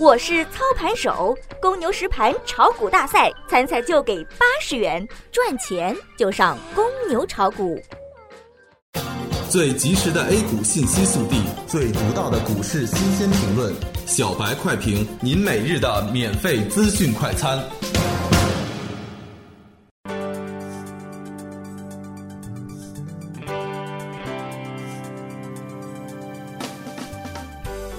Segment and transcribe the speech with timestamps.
[0.00, 7.78] 我是操盘手，公牛实盘炒股大赛参赛就给八十元，赚钱就上公牛炒股。
[9.50, 13.74] 最及时的 A 股信息速递，最独到的股市新鲜评论，
[14.06, 17.62] 小白快评，您每日的免费资讯快餐。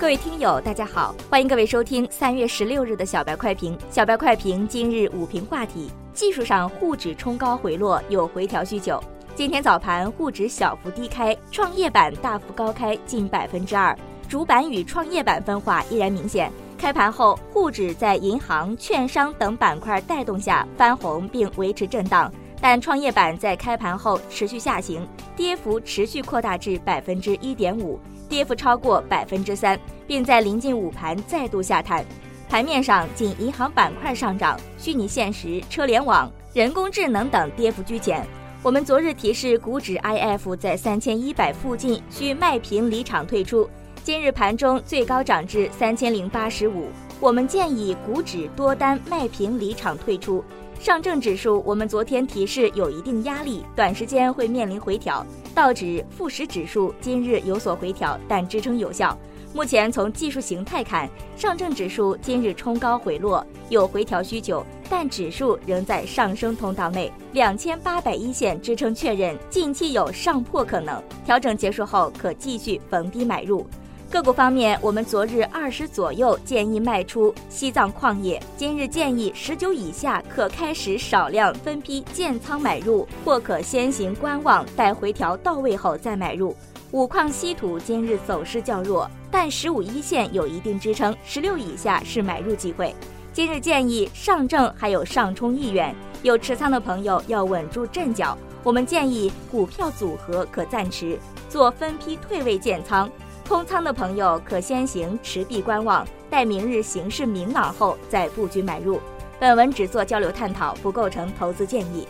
[0.00, 3.76] 各位听友，大家好，欢迎各位收听三月十六日的小白快评。
[3.90, 9.02] 小白快评今日午评话题：技术上沪指冲高回落，有回调需求。
[9.34, 13.98] 今天早盘沪指小幅低开，创业板大幅高开近百分之二，
[14.28, 16.48] 主板与创业板分化依然明显。
[16.78, 25.04] 开盘后，沪指在银行、券商等板块带动下翻红并维持震荡，但创业板在开盘后持续下行，
[25.34, 27.98] 跌幅持续扩大至百分之一点五。
[28.28, 32.04] 跌幅超过百分之三，并在临近午盘再度下探。
[32.48, 38.26] 盘面上，仅银行板块上涨，虚拟现实、车联网、人工智能等跌幅居前。
[38.62, 43.68] 我们昨日提示股指 IF 在三千一百附近需卖平离场退出，
[44.02, 46.88] 今日盘中最高涨至三千零八十五，
[47.20, 50.42] 我们建议股指多单卖平离场退出。
[50.80, 55.24] 上证指数，我们昨天提示有一定压力，短时间会面临回调。
[55.58, 59.18] 道指、富时指数今日有所回调，但支撑有效。
[59.52, 71.02] 目前从技术形态看，上证指数今日冲高回落，有回调需求，但指数仍在上升通道内，两千八百一线支撑确认，近期有上破可能。
[71.24, 73.66] 调整结束后，可继续逢低买入。
[74.10, 86.56] 个股方面，我们昨日二十左右建议卖出西藏矿业，今日建议十九以下可开始少量分批建仓买入，或可先行观望，待回调到位后再买入。
[86.90, 92.94] 五矿稀土今日走势较弱，但十五一线有一定支撑，十六以下是买入机会。
[93.34, 98.36] 今日建议上证还有上冲意愿，有持仓的朋友要稳住阵脚。
[98.64, 101.18] 我们建议股票组合可暂持，
[101.50, 103.08] 做分批退位建仓。
[103.48, 109.00] 空仓的朋友可先行持币观望，待明日形势明朗后再布局买入。
[109.40, 112.06] 本文只做交流探讨，不构成投资建议。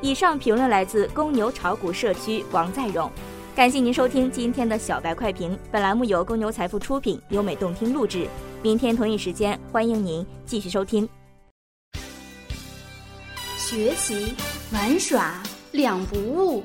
[0.00, 3.10] 以上评论来自公牛炒股社区王在荣，
[3.54, 5.58] 感谢您收听今天的小白快评。
[5.70, 8.26] 本栏目由公牛财富出品，优美动听录制。
[8.62, 11.06] 明天同一时间，欢迎您继续收听。
[13.58, 14.34] 学习
[14.72, 16.64] 玩耍两不误。